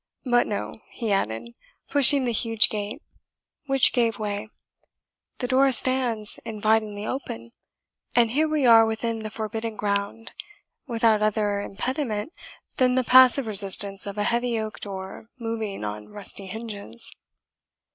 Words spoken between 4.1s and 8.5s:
way, "the door stands invitingly open; and here